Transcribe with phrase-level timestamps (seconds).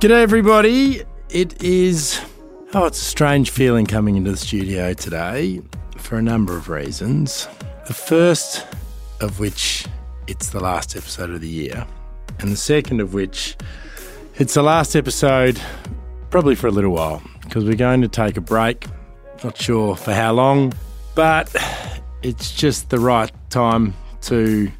[0.00, 1.02] G'day, everybody.
[1.28, 2.20] It is,
[2.72, 5.60] oh, it's a strange feeling coming into the studio today
[5.96, 7.48] for a number of reasons.
[7.88, 8.64] The first
[9.20, 9.86] of which,
[10.28, 11.84] it's the last episode of the year.
[12.38, 13.56] And the second of which,
[14.36, 15.60] it's the last episode
[16.30, 18.86] probably for a little while because we're going to take a break.
[19.42, 20.74] Not sure for how long,
[21.16, 21.52] but
[22.22, 24.70] it's just the right time to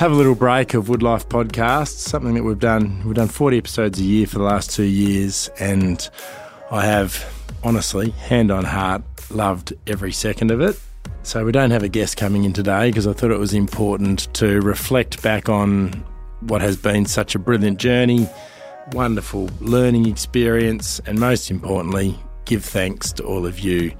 [0.00, 3.02] have a little break of Woodlife podcasts, something that we've done.
[3.04, 6.08] We've done 40 episodes a year for the last two years, and
[6.70, 7.22] I have
[7.62, 10.80] honestly, hand on heart, loved every second of it.
[11.22, 14.32] So we don't have a guest coming in today because I thought it was important
[14.36, 16.02] to reflect back on
[16.40, 18.26] what has been such a brilliant journey,
[18.92, 23.92] wonderful learning experience, and most importantly, give thanks to all of you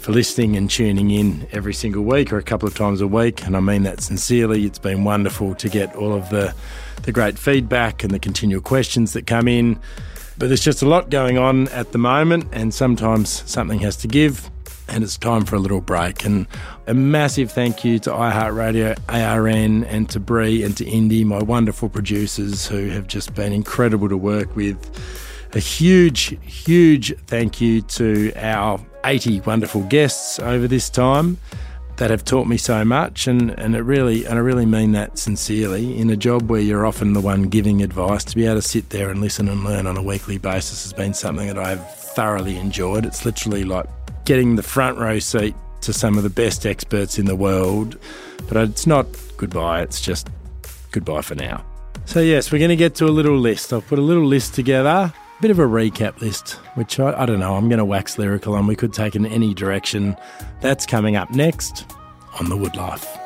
[0.00, 3.44] for listening and tuning in every single week or a couple of times a week.
[3.44, 4.64] And I mean that sincerely.
[4.64, 6.54] It's been wonderful to get all of the,
[7.02, 9.78] the great feedback and the continual questions that come in.
[10.38, 14.08] But there's just a lot going on at the moment, and sometimes something has to
[14.08, 14.50] give,
[14.88, 16.24] and it's time for a little break.
[16.24, 16.46] And
[16.86, 21.90] a massive thank you to iHeartRadio, ARN, and to Bree and to Indy, my wonderful
[21.90, 24.78] producers who have just been incredible to work with.
[25.52, 31.38] A huge, huge thank you to our 80 wonderful guests over this time
[31.96, 35.18] that have taught me so much and, and it really and I really mean that
[35.18, 38.62] sincerely in a job where you're often the one giving advice to be able to
[38.62, 41.94] sit there and listen and learn on a weekly basis has been something that I've
[41.94, 43.04] thoroughly enjoyed.
[43.04, 43.86] It's literally like
[44.24, 47.98] getting the front row seat to some of the best experts in the world.
[48.48, 49.06] But it's not
[49.36, 50.28] goodbye, it's just
[50.92, 51.64] goodbye for now.
[52.04, 53.72] So yes, we're going to get to a little list.
[53.72, 57.40] I've put a little list together bit of a recap list, which I, I don't
[57.40, 60.16] know, I'm going to wax lyrical and we could take in any direction.
[60.60, 61.86] That's coming up next
[62.38, 63.19] on The Woodlife.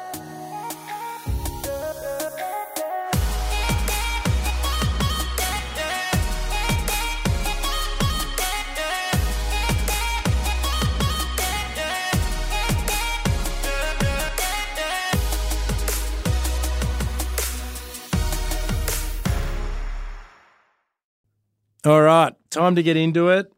[22.54, 23.52] Time to get into it.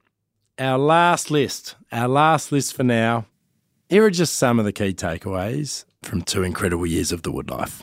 [0.58, 3.26] Our last list, our last list for now.
[3.88, 7.82] Here are just some of the key takeaways from two incredible years of the Woodlife.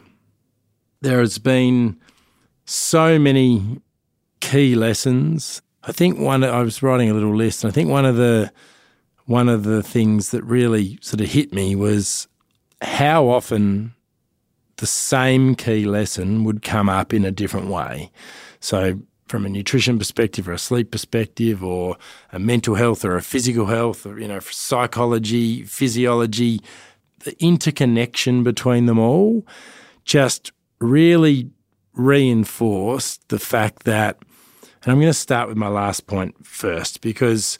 [1.02, 2.00] There has been
[2.66, 3.80] so many
[4.40, 5.62] key lessons.
[5.84, 8.52] I think one I was writing a little list, and I think one of the
[9.26, 12.28] one of the things that really sort of hit me was
[12.82, 13.94] how often
[14.78, 18.12] the same key lesson would come up in a different way.
[18.60, 21.98] So from a nutrition perspective or a sleep perspective or
[22.32, 26.62] a mental health or a physical health or, you know, psychology, physiology,
[27.20, 29.46] the interconnection between them all
[30.06, 31.50] just really
[31.94, 34.18] reinforced the fact that,
[34.84, 37.58] and I'm going to start with my last point first because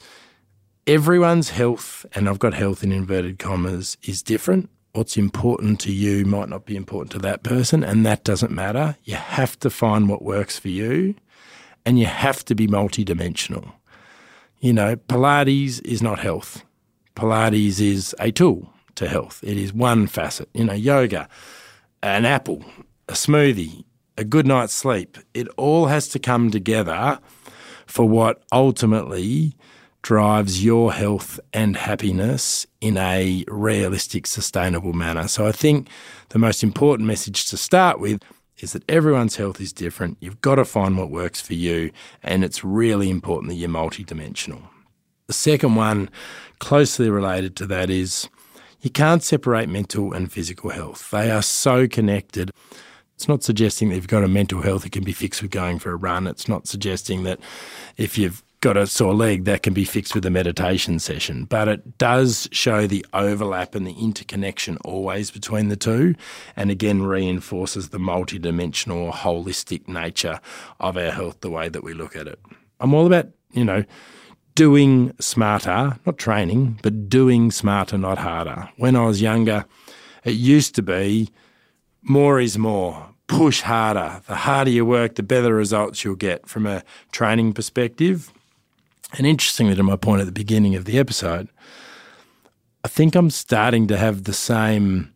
[0.86, 4.68] everyone's health, and I've got health in inverted commas, is different.
[4.92, 8.96] What's important to you might not be important to that person, and that doesn't matter.
[9.02, 11.14] You have to find what works for you
[11.84, 13.72] and you have to be multidimensional.
[14.60, 16.64] You know, Pilates is not health.
[17.16, 19.40] Pilates is a tool to health.
[19.42, 20.48] It is one facet.
[20.54, 21.28] You know, yoga,
[22.02, 22.64] an apple,
[23.08, 23.84] a smoothie,
[24.16, 25.18] a good night's sleep.
[25.34, 27.18] It all has to come together
[27.86, 29.56] for what ultimately
[30.02, 35.26] drives your health and happiness in a realistic, sustainable manner.
[35.28, 35.88] So I think
[36.28, 38.22] the most important message to start with
[38.64, 40.16] is that everyone's health is different.
[40.18, 41.92] You've got to find what works for you,
[42.22, 44.62] and it's really important that you're multidimensional.
[45.28, 46.10] The second one,
[46.58, 48.28] closely related to that, is
[48.80, 51.10] you can't separate mental and physical health.
[51.10, 52.50] They are so connected.
[53.14, 55.50] It's not suggesting that if you've got a mental health, it can be fixed with
[55.50, 56.26] going for a run.
[56.26, 57.38] It's not suggesting that
[57.96, 61.44] if you've got a sore leg, that can be fixed with a meditation session.
[61.44, 66.14] But it does show the overlap and the interconnection always between the two,
[66.56, 70.40] and again reinforces the multidimensional, holistic nature
[70.80, 72.40] of our health, the way that we look at it.
[72.80, 73.84] I'm all about, you know,
[74.54, 78.70] doing smarter, not training, but doing smarter, not harder.
[78.78, 79.66] When I was younger,
[80.24, 81.28] it used to be
[82.00, 83.10] more is more.
[83.26, 84.22] Push harder.
[84.26, 86.82] The harder you work, the better results you'll get from a
[87.12, 88.32] training perspective.
[89.16, 91.48] And interestingly, to my point at the beginning of the episode,
[92.82, 95.14] I think I'm starting to have the same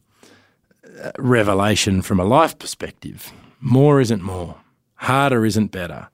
[1.03, 3.33] uh, revelation from a life perspective.
[3.61, 4.56] More isn't more,
[4.97, 6.09] harder isn't better.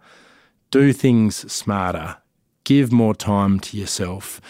[0.71, 2.17] Do things smarter,
[2.65, 4.41] give more time to yourself.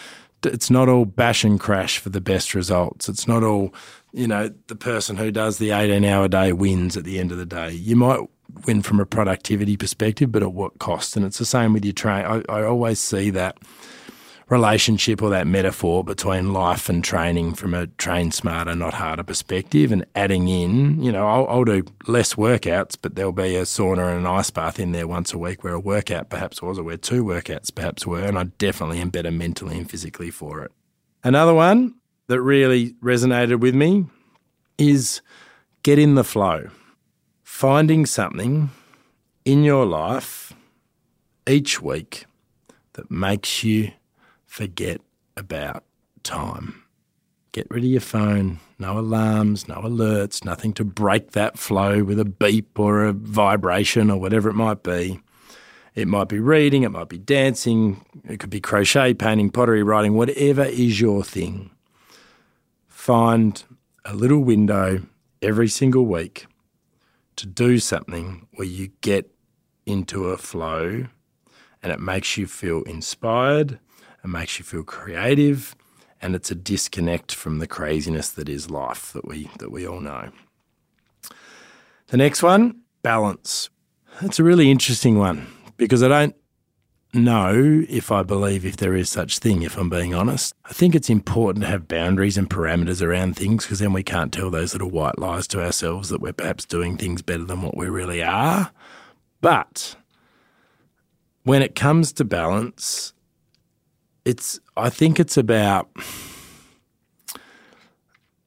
[0.43, 3.09] It's not all bash and crash for the best results.
[3.09, 3.73] It's not all,
[4.13, 7.37] you know, the person who does the 18 hour day wins at the end of
[7.37, 7.71] the day.
[7.71, 8.21] You might
[8.65, 11.15] win from a productivity perspective, but at what cost?
[11.15, 12.25] And it's the same with your train.
[12.25, 13.57] I, I always see that
[14.49, 19.91] relationship or that metaphor between life and training from a train smarter, not harder perspective,
[19.91, 24.09] and adding in, you know, I'll, I'll, do less workouts, but there'll be a sauna
[24.09, 26.83] and an ice bath in there once a week where a workout perhaps was, or
[26.83, 30.71] where two workouts perhaps were, and I definitely am better mentally and physically for it.
[31.23, 31.95] Another one
[32.27, 34.05] that really resonated with me
[34.77, 35.21] is
[35.81, 36.69] get in the flow.
[37.55, 38.69] Finding something
[39.45, 40.51] in your life
[41.47, 42.25] each week
[42.93, 43.93] that makes you
[44.45, 44.99] forget
[45.37, 45.85] about
[46.21, 46.83] time.
[47.53, 52.19] Get rid of your phone, no alarms, no alerts, nothing to break that flow with
[52.19, 55.21] a beep or a vibration or whatever it might be.
[55.95, 60.13] It might be reading, it might be dancing, it could be crochet, painting, pottery, writing,
[60.13, 61.71] whatever is your thing.
[62.89, 63.63] Find
[64.03, 65.03] a little window
[65.41, 66.47] every single week
[67.37, 69.31] to do something where you get
[69.85, 71.07] into a flow
[71.83, 73.79] and it makes you feel inspired
[74.25, 75.75] it makes you feel creative,
[76.19, 80.01] and it's a disconnect from the craziness that is life that we that we all
[80.01, 80.31] know.
[82.07, 83.69] The next one, balance.
[84.21, 85.45] It's a really interesting one
[85.77, 86.35] because I don't
[87.15, 90.53] know if I believe if there is such thing, if I'm being honest.
[90.65, 94.31] I think it's important to have boundaries and parameters around things because then we can't
[94.31, 97.77] tell those little white lies to ourselves that we're perhaps doing things better than what
[97.77, 98.71] we really are.
[99.41, 99.95] But
[101.43, 103.13] when it comes to balance,
[104.25, 105.89] it's I think it's about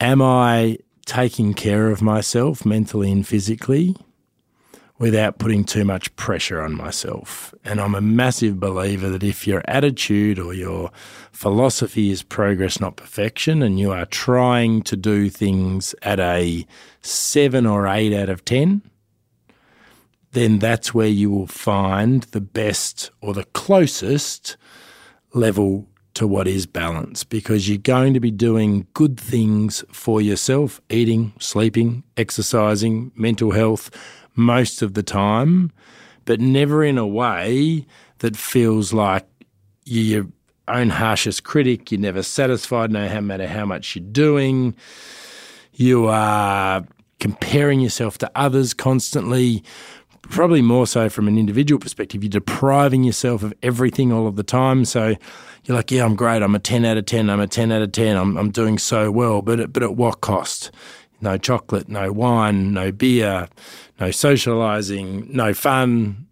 [0.00, 3.97] am I taking care of myself mentally and physically
[4.99, 7.55] without putting too much pressure on myself.
[7.65, 10.91] And I'm a massive believer that if your attitude or your
[11.31, 16.67] philosophy is progress, not perfection, and you are trying to do things at a
[17.00, 18.83] seven or eight out of 10,
[20.33, 24.56] then that's where you will find the best or the closest
[25.33, 30.81] level to what is balance because you're going to be doing good things for yourself
[30.91, 33.91] eating, sleeping, exercising, mental health
[34.38, 35.70] most of the time,
[36.25, 37.85] but never in a way
[38.19, 39.26] that feels like
[39.85, 40.32] you're your
[40.69, 41.90] own harshest critic.
[41.90, 44.75] You're never satisfied, no matter how much you're doing.
[45.73, 46.85] You are
[47.20, 49.64] comparing yourself to others constantly
[50.23, 52.23] probably more so from an individual perspective.
[52.23, 54.85] You're depriving yourself of everything all of the time.
[54.85, 55.14] So
[55.64, 56.43] you're like, yeah, I'm great.
[56.43, 57.31] I'm a 10 out of 10.
[57.31, 58.17] I'm a 10 out of 10.
[58.17, 59.43] I'm, I'm doing so well.
[59.43, 60.70] But, but at what cost?
[61.20, 63.49] No chocolate, no wine, no beer,
[64.00, 66.27] no socializing, no fun,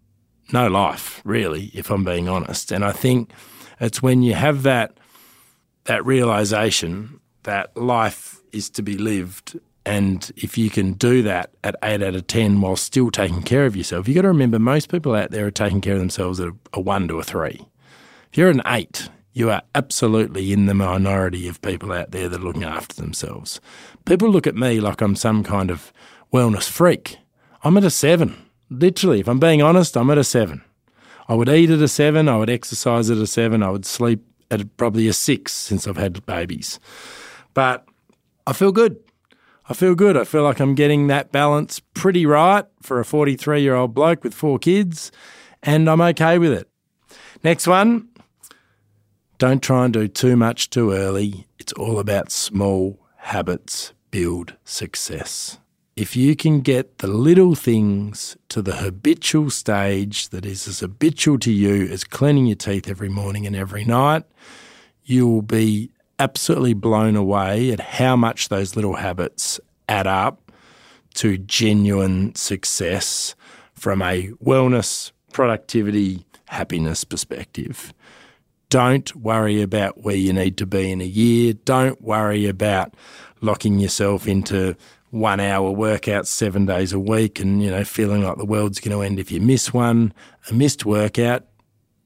[0.51, 2.71] no life, really, if I'm being honest.
[2.71, 3.31] And I think
[3.79, 4.97] it's when you have that,
[5.85, 11.77] that realization that life is to be lived and if you can do that at
[11.81, 14.91] eight out of 10 while still taking care of yourself, you've got to remember most
[14.91, 17.65] people out there are taking care of themselves at a one to a three.
[18.29, 22.41] If you're an eight, you are absolutely in the minority of people out there that
[22.41, 23.61] are looking after themselves.
[24.03, 25.93] People look at me like I'm some kind of
[26.33, 27.17] wellness freak.
[27.67, 28.33] I'm at a seven.
[28.69, 30.61] Literally, if I'm being honest, I'm at a seven.
[31.27, 34.23] I would eat at a seven, I would exercise at a seven, I would sleep
[34.49, 36.79] at probably a six since I've had babies.
[37.53, 37.85] But
[38.47, 38.95] I feel good.
[39.67, 40.15] I feel good.
[40.15, 44.23] I feel like I'm getting that balance pretty right for a 43 year old bloke
[44.23, 45.11] with four kids,
[45.61, 46.69] and I'm okay with it.
[47.43, 48.07] Next one
[49.39, 51.47] don't try and do too much too early.
[51.59, 55.57] It's all about small habits build success.
[55.97, 61.39] If you can get the little things to the habitual stage that is as habitual
[61.39, 64.23] to you as cleaning your teeth every morning and every night,
[65.05, 65.89] you will be
[66.19, 70.51] absolutely blown away at how much those little habits add up
[71.15, 73.33] to genuine success
[73.73, 77.91] from a wellness, productivity, happiness perspective.
[78.69, 81.53] Don't worry about where you need to be in a year.
[81.53, 82.93] Don't worry about
[83.41, 84.75] locking yourself into
[85.09, 88.95] one hour workouts seven days a week and, you know, feeling like the world's going
[88.95, 90.13] to end if you miss one.
[90.49, 91.45] A missed workout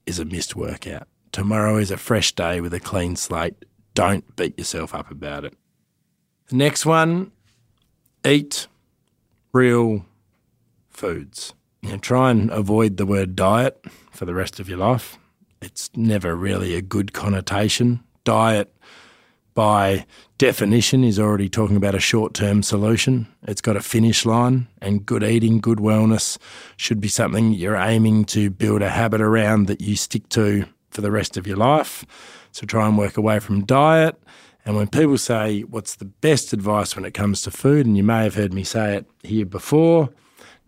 [0.05, 1.07] is a missed workout.
[1.31, 3.65] Tomorrow is a fresh day with a clean slate.
[3.93, 5.53] Don't beat yourself up about it.
[6.47, 7.31] The next one,
[8.25, 8.67] eat
[9.53, 10.05] real
[10.89, 11.53] foods.
[11.81, 15.17] You know, try and avoid the word diet for the rest of your life.
[15.61, 18.03] It's never really a good connotation.
[18.23, 18.75] Diet,
[19.53, 20.05] by
[20.37, 23.27] definition, is already talking about a short term solution.
[23.47, 26.37] It's got a finish line, and good eating, good wellness
[26.77, 31.01] should be something you're aiming to build a habit around that you stick to for
[31.01, 32.05] the rest of your life.
[32.51, 34.21] So try and work away from diet.
[34.65, 37.85] And when people say, What's the best advice when it comes to food?
[37.85, 40.09] And you may have heard me say it here before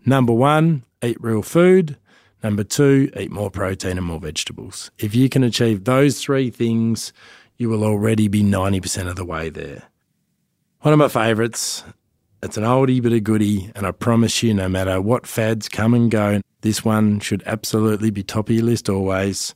[0.06, 1.96] number one, eat real food.
[2.42, 4.90] Number two, eat more protein and more vegetables.
[4.98, 7.12] If you can achieve those three things,
[7.56, 9.84] you will already be 90% of the way there.
[10.80, 11.84] One of my favourites,
[12.42, 15.94] it's an oldie but a goodie, and I promise you, no matter what fads come
[15.94, 19.54] and go, this one should absolutely be top of your list always.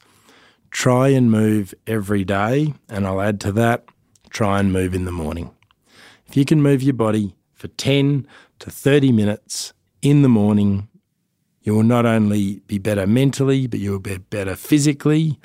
[0.70, 3.84] Try and move every day, and I'll add to that,
[4.30, 5.50] try and move in the morning.
[6.26, 8.26] If you can move your body for 10
[8.60, 10.88] to 30 minutes in the morning,
[11.62, 15.38] you will not only be better mentally, but you will be better physically.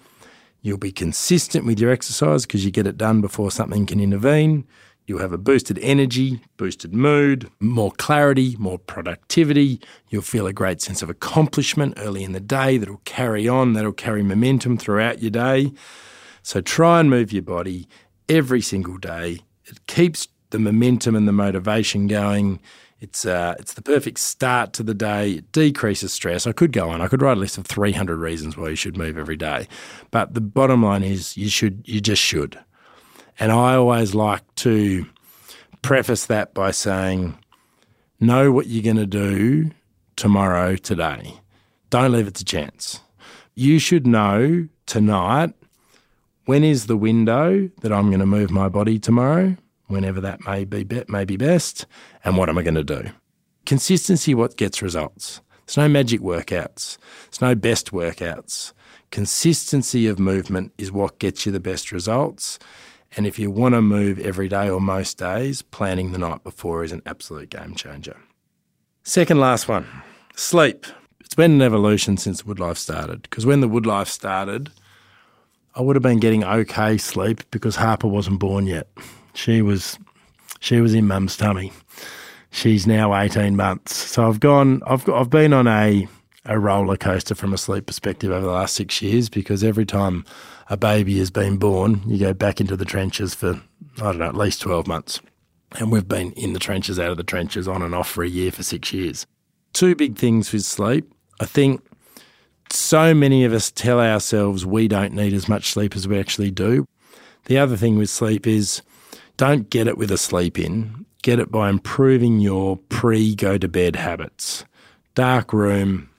[0.63, 4.65] You'll be consistent with your exercise because you get it done before something can intervene.
[5.05, 9.82] You'll have a boosted energy, boosted mood, more clarity, more productivity.
[10.08, 13.91] You'll feel a great sense of accomplishment early in the day that'll carry on, that'll
[13.91, 15.74] carry momentum throughout your day.
[16.41, 17.89] So try and move your body
[18.29, 19.41] every single day.
[19.65, 22.62] It keeps the momentum and the motivation going.
[23.02, 25.32] It's uh, it's the perfect start to the day.
[25.32, 26.48] It decreases stress.
[26.48, 27.02] I could go on.
[27.02, 29.68] I could write a list of 300 reasons why you should move every day.
[30.12, 32.58] But the bottom line is you should you just should.
[33.40, 35.06] And I always like to
[35.82, 37.38] preface that by saying
[38.22, 39.72] know what you're going to do
[40.16, 41.34] tomorrow today.
[41.90, 43.02] Don't leave it to chance.
[43.56, 45.54] You should know tonight
[46.46, 50.66] when is the window that I'm going to move my body tomorrow whenever that may
[50.66, 51.86] be, be may be best,
[52.24, 53.10] and what am I going to do?
[53.66, 55.42] Consistency what gets results.
[55.66, 56.98] There's no magic workouts.
[57.25, 58.74] There's no best workouts.
[59.12, 62.60] Consistency of movement is what gets you the best results.
[63.16, 66.84] And if you want to move every day or most days, planning the night before
[66.84, 68.18] is an absolute game changer.
[69.04, 69.86] Second last one
[70.36, 70.86] sleep.
[71.20, 74.72] It's been an evolution since Woodlife started because when the Woodlife started,
[75.75, 78.88] I would have been getting okay sleep because Harper wasn't born yet.
[79.34, 79.98] She was
[80.60, 81.72] she was in mum's tummy.
[82.52, 83.96] She's now 18 months.
[83.96, 86.08] So I've gone I've I've been on a
[86.46, 90.25] a roller coaster from a sleep perspective over the last 6 years because every time
[90.70, 93.62] a baby has been born, you go back into the trenches for
[93.98, 95.22] I don't know, at least 12 months.
[95.80, 98.30] And we've been in the trenches out of the trenches on and off for a
[98.30, 99.25] year for 6 years.
[99.74, 101.12] Two big things with sleep.
[101.40, 101.82] I think
[102.70, 106.52] so many of us tell ourselves we don't need as much sleep as we actually
[106.52, 106.88] do.
[107.46, 108.82] The other thing with sleep is
[109.38, 111.06] don't get it with a sleep in.
[111.22, 114.66] Get it by improving your pre go to bed habits.
[115.16, 116.10] Dark room,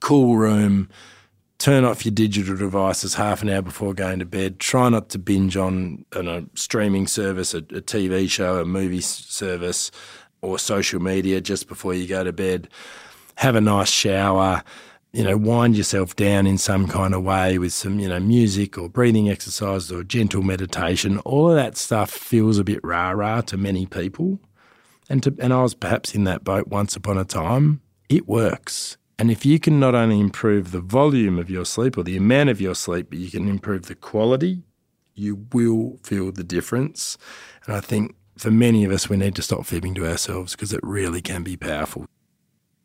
[0.00, 0.88] cool room,
[1.58, 4.58] turn off your digital devices half an hour before going to bed.
[4.58, 9.90] Try not to binge on, a streaming service, a, a TV show, a movie service,
[10.40, 12.68] or social media just before you go to bed.
[13.36, 14.62] Have a nice shower
[15.12, 18.78] you know, wind yourself down in some kind of way with some, you know, music
[18.78, 21.18] or breathing exercises or gentle meditation.
[21.18, 24.40] All of that stuff feels a bit rah rah to many people.
[25.10, 27.82] And, to, and I was perhaps in that boat once upon a time.
[28.08, 28.96] It works.
[29.18, 32.48] And if you can not only improve the volume of your sleep or the amount
[32.48, 34.62] of your sleep, but you can improve the quality,
[35.14, 37.18] you will feel the difference.
[37.66, 40.72] And I think for many of us, we need to stop fibbing to ourselves because
[40.72, 42.06] it really can be powerful.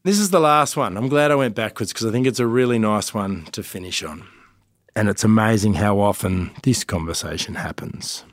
[0.08, 0.96] This is the last one.
[0.96, 4.02] I'm glad I went backwards because I think it's a really nice one to finish
[4.04, 4.26] on.
[4.96, 8.24] And it's amazing how often this conversation happens.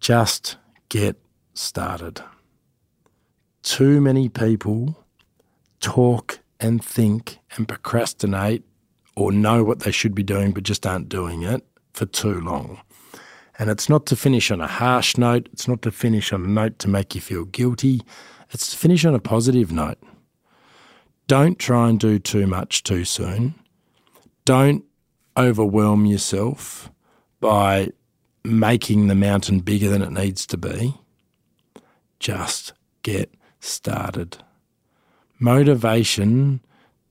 [0.00, 0.56] Just
[0.88, 1.20] get
[1.52, 2.22] started.
[3.62, 4.96] Too many people
[5.80, 8.64] talk and think and procrastinate
[9.14, 12.80] or know what they should be doing but just aren't doing it for too long.
[13.58, 16.48] And it's not to finish on a harsh note, it's not to finish on a
[16.48, 18.00] note to make you feel guilty.
[18.52, 19.98] Let's finish on a positive note.
[21.26, 23.54] Don't try and do too much too soon.
[24.44, 24.84] Don't
[25.36, 26.90] overwhelm yourself
[27.40, 27.88] by
[28.44, 30.94] making the mountain bigger than it needs to be.
[32.18, 34.38] Just get started.
[35.38, 36.60] Motivation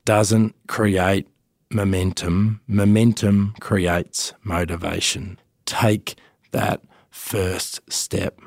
[0.06, 1.28] doesn't create
[1.72, 5.40] momentum, momentum creates motivation.
[5.66, 6.16] Take
[6.52, 8.40] that first step.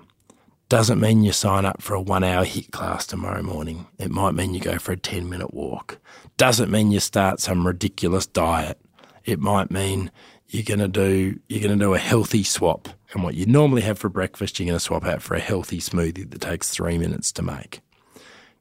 [0.69, 3.87] Doesn't mean you sign up for a one hour HIIT class tomorrow morning.
[3.99, 5.99] It might mean you go for a 10 minute walk.
[6.37, 8.81] Doesn't mean you start some ridiculous diet.
[9.25, 10.11] It might mean
[10.49, 13.83] you're going to do you're going to do a healthy swap and what you normally
[13.83, 16.97] have for breakfast you're going to swap out for a healthy smoothie that takes 3
[16.99, 17.81] minutes to make.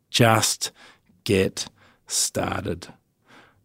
[0.10, 0.72] Just
[1.24, 1.68] get
[2.08, 2.88] started.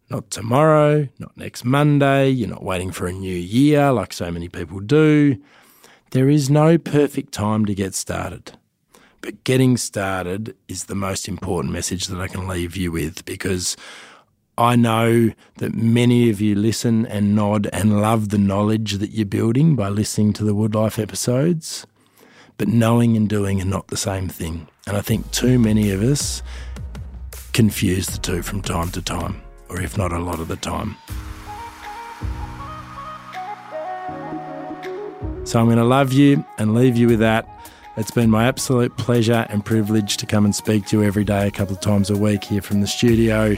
[0.09, 4.47] Not tomorrow, not next Monday, you're not waiting for a new year like so many
[4.47, 5.37] people do.
[6.11, 8.53] There is no perfect time to get started,
[9.21, 13.77] but getting started is the most important message that I can leave you with because
[14.57, 19.27] I know that many of you listen and nod and love the knowledge that you're
[19.27, 21.85] building by listening to the Woodlife episodes,
[22.57, 24.67] but knowing and doing are not the same thing.
[24.87, 26.41] And I think too many of us
[27.53, 30.95] confuse the two from time to time, or if not a lot of the time.
[35.49, 37.49] So I'm going to love you and leave you with that.
[37.97, 41.47] It's been my absolute pleasure and privilege to come and speak to you every day,
[41.47, 43.57] a couple of times a week here from the studio.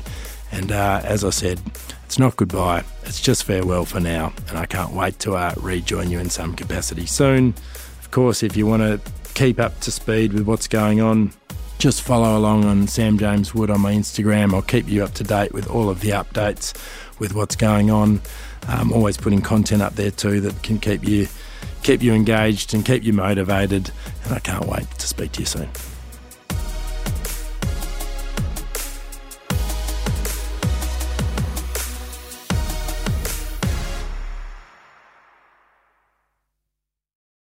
[0.54, 1.60] And uh, as I said,
[2.06, 4.32] it's not goodbye, it's just farewell for now.
[4.48, 7.56] And I can't wait to uh, rejoin you in some capacity soon.
[8.00, 11.34] Of course, if you want to keep up to speed with what's going on,
[11.78, 14.54] just follow along on Sam James Wood on my Instagram.
[14.54, 16.74] I'll keep you up to date with all of the updates
[17.20, 18.22] with what's going on.
[18.70, 21.28] I'm always putting content up there too that can keep you
[21.84, 23.92] keep you engaged and keep you motivated.
[24.26, 25.70] And I can't wait to speak to you soon.